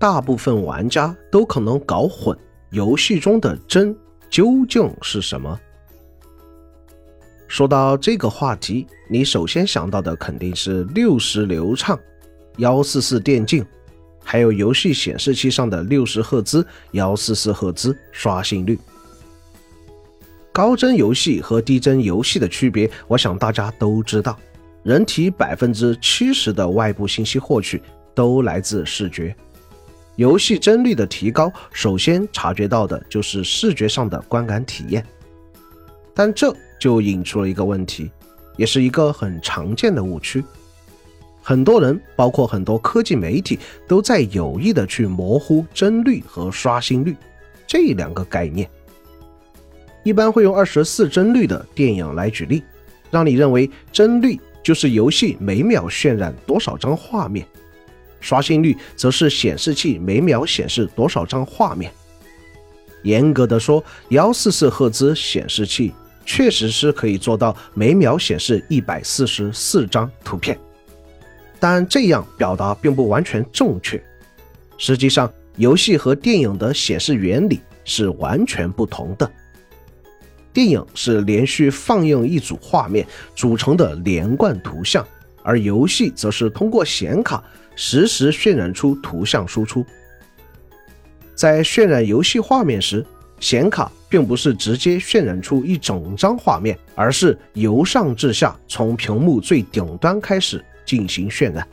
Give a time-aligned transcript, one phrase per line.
[0.00, 2.34] 大部分玩家都可能搞混
[2.70, 3.94] 游戏中的帧
[4.30, 5.60] 究竟是什么。
[7.46, 12.00] 说到这个话题，你首先想到的肯定是六十流畅、
[12.56, 13.62] 幺四四电竞，
[14.24, 18.78] 还有游戏显示器上的六十赫兹、幺四四赫兹刷新率。
[20.50, 24.34] 高帧游戏和低帧游戏的区别，我想大家都知道。
[24.82, 27.82] 人体百分之七十的外部信息获取
[28.14, 29.36] 都来自视觉，
[30.20, 35.02] 游戏帧率的提高，首先察觉到的就是视觉上的观感体验。
[36.12, 38.10] 但这就引出了一个问题，
[38.58, 40.44] 也是一个很常见的误区。
[41.40, 47.16] 很多人，包括很多科技媒体，都在有意的去模糊帧率和刷新率
[47.66, 48.68] 这两个概念。
[50.04, 52.62] 一般会用二十四帧率的电影来举例，
[53.10, 57.46] 让你认为帧率就是游戏每秒渲染多少张画面，
[58.20, 61.90] 刷新率则是显示器每秒显示多少张画面。
[63.02, 65.92] 严格的说，幺四四赫兹显示器
[66.26, 70.58] 确实是可以做到每秒显示一百四十四张图片，
[71.58, 74.02] 但这样表达并不完全正确。
[74.76, 79.30] 实际上，游戏和电影的显示原理是完全不同的。
[80.52, 85.06] 电影是连续放映一组画面组成的连贯图像，
[85.50, 87.42] 而游戏则是通过显卡
[87.74, 89.84] 实时渲染出图像输出。
[91.34, 93.04] 在渲染游戏画面时，
[93.40, 101.66] 显卡并不是直接渲染出一整张画面，而是由上至下，从屏幕最顶端开始进行渲染，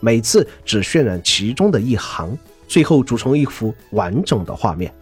[0.00, 2.36] 每次只渲染其中的一行，
[2.66, 4.92] 最后组成一幅完整的画面。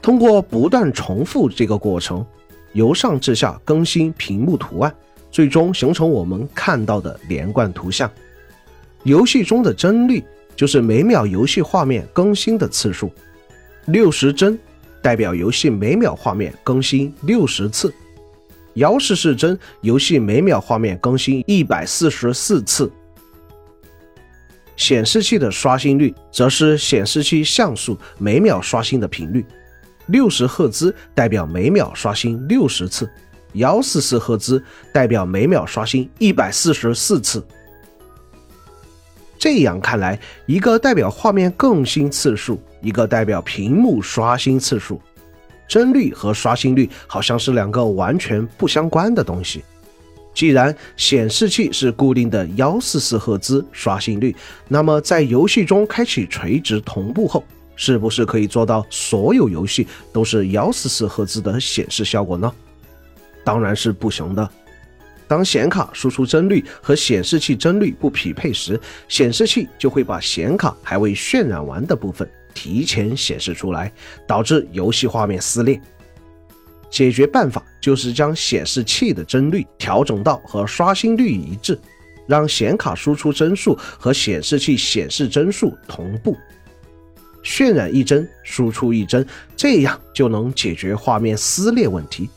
[0.00, 2.24] 通过不断重复这个过程，
[2.72, 4.94] 由上至下更新屏幕图案，
[5.32, 8.08] 最终形成我们看到的连贯图像。
[9.02, 10.22] 游戏中的帧率。
[10.54, 13.10] 就是每秒游戏画面更新的次数，
[13.86, 14.56] 六十帧
[15.00, 17.92] 代表游戏每秒画面更新六十次，
[18.74, 22.92] 幺四四帧游戏每秒画面更新一百四十四次。
[24.76, 29.44] 显示器的刷新率则是显示器像素每秒刷新的频率，
[30.06, 33.10] 六十赫兹代表每秒刷新六十次，
[33.54, 37.44] 幺四四赫兹代表每秒刷新一百四十四次。
[39.38, 45.00] 这样看来，一个代表画面更新次数，一个代表屏幕刷新次数。
[45.68, 49.64] 帧率和刷新率好像是两个完全不相关的东西。
[50.34, 54.34] 既然显示器是固定的幺四四赫兹刷新率，
[54.68, 62.52] 那么在游戏中开启垂直同步后，是不是可以做到所有游戏都是幺四四赫兹的显示效果呢？
[63.44, 64.48] 当然是不行的。
[65.28, 73.90] 当显卡输出帧率和显示器帧率不匹配时，显示器就会把显卡还未渲染完的部分提前显示出来，
[74.26, 75.80] 导致游戏画面撕裂。
[76.90, 81.80] 解决办法就是将显示器的帧率调整到和刷新率一致，
[82.26, 86.36] 让显卡输出帧数和显示器显示帧数同步，
[87.42, 89.26] 渲染一帧输出一帧，
[89.56, 92.28] 这样就能解决画面撕裂问题。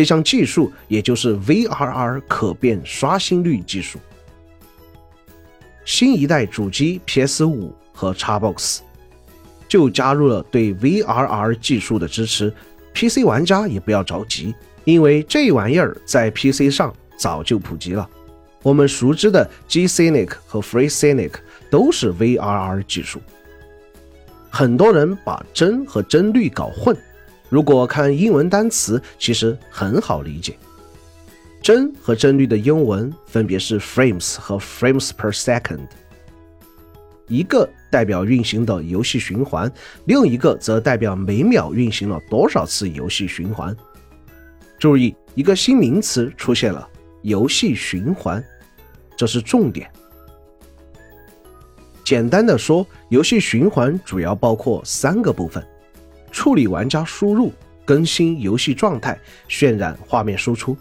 [0.00, 3.98] 这项技术也就是 VRR 可变刷新率技术。
[5.84, 8.78] 新一代主机 PS5 和 Xbox
[9.68, 12.50] 就加入了对 VRR 技术的支持。
[12.94, 18.08] PC 玩家也不要着急，因为这玩意儿在 PC 上早就普及了。
[18.62, 21.32] 我们熟知的 G-Sync 和 Free-Synic
[21.68, 23.20] 都是 VRR 技术。
[24.48, 26.96] 很多人把帧和帧率搞混。
[27.50, 30.56] 如果看英文单词，其实很好理解。
[31.60, 35.80] 帧和帧率的英文分别是 frames 和 frames per second，
[37.26, 39.70] 一个代表运行的游戏循环，
[40.06, 43.76] 另一个则代表每秒运行了多少次游戏循环。
[44.78, 46.88] 注意，一个新名词出现了——
[47.22, 48.42] 游戏循环，
[49.16, 49.90] 这是重点。
[52.02, 55.62] 简单的说，游戏循环主要包括三个部分。
[56.30, 57.52] 处理玩家输入、
[57.84, 59.18] 更新游戏状态、
[59.48, 60.76] 渲染画面输出。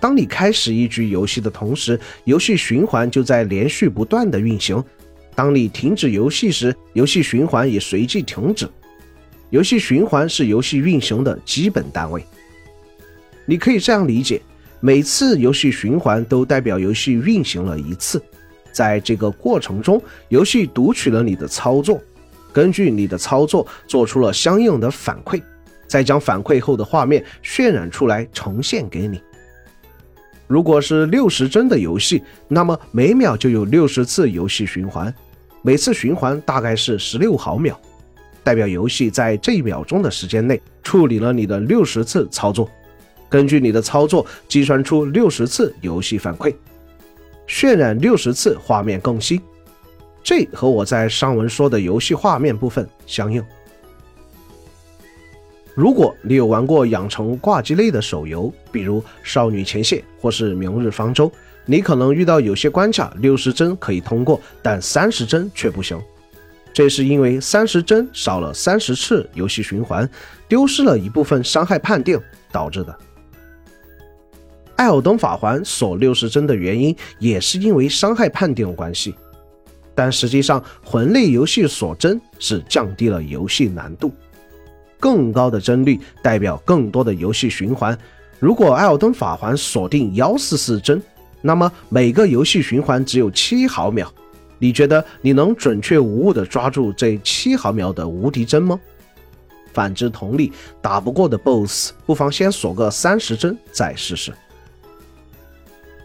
[0.00, 4.80] 当你开始一局游戏的同时，游戏循环就在连续不断的运行；
[5.34, 8.68] 当你停止游戏时，游戏循环也随即停止。
[9.50, 12.22] 游戏循环是游戏运行的基本单位。
[13.44, 14.40] 你可以这样理解：
[14.78, 18.22] 每次游戏循环都代表游戏运行了一次，
[18.70, 22.00] 在这个过程中，游戏读取了你的操作。
[22.52, 25.42] 根据你的操作做出了相应的反馈，
[25.86, 29.20] 再将反馈后的画面渲染出来呈现给你。
[30.46, 35.12] 如果是六十帧的游戏，那么每秒就有六十次游戏循环；
[35.60, 37.78] 每次循环大概是十六毫秒，
[38.42, 42.66] 代表游戏在这一秒钟的时间内处理了你的六十次操作。
[43.28, 46.54] 根据你的操作计算出六十次游戏反馈，
[47.46, 49.38] 渲染六十次画面更新。
[50.28, 53.42] 这和我在上文说的游戏画面部分相应。
[55.74, 61.30] 如果你有玩过养成挂机类的手游，比如《少女前线》或是《明日方舟》，
[61.64, 65.98] 你可能遇到有些关卡六十帧可以通过，但三十帧却不行。
[66.74, 70.06] 这是因为三十帧少了三十次游戏循环，
[70.46, 72.20] 丢失了一部分伤害判定
[72.52, 72.94] 导致的。
[74.76, 79.14] 艾尔登法环锁六十帧的原因也是因为伤害判定关系，
[79.98, 84.12] 但实际上魂类游戏锁帧是降低了游戏难度，
[85.00, 87.98] 更高的帧率代表更多的游戏循环。
[88.38, 91.02] 如果艾尔登法环锁定幺四四帧，
[91.42, 94.08] 那么每个游戏循环只有七毫秒，
[94.60, 98.78] 你觉得你能准确无误地抓住这七毫秒的无敌帧吗？
[99.72, 104.32] 反之，同理，打不过的 BOSS 不妨先锁个三十帧再试试。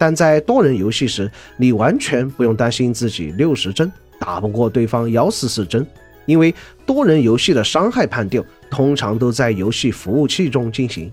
[0.04, 5.86] 但在多人游戏时，你完全不用担心自己六十帧打不过对方幺四四帧，
[6.26, 6.54] 因为
[6.84, 11.10] 多人游戏的伤害判定通常都在游戏服务器中进行，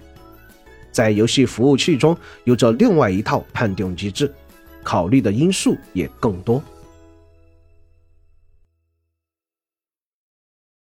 [0.92, 4.30] 在游戏服务器中有着另外一套判定机制，
[4.84, 6.62] 考虑的因素也更多。